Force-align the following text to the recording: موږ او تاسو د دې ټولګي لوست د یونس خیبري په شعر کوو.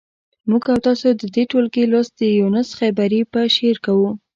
موږ 0.49 0.63
او 0.73 0.77
تاسو 0.87 1.07
د 1.21 1.23
دې 1.35 1.43
ټولګي 1.51 1.83
لوست 1.91 2.13
د 2.17 2.21
یونس 2.39 2.67
خیبري 2.79 3.21
په 3.31 3.39
شعر 3.55 3.77
کوو. 3.85 4.09